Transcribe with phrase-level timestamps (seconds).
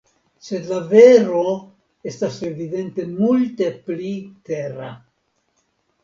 [0.45, 1.41] Sed la vero
[2.11, 4.09] estas evidente multe pli
[4.51, 4.89] tera.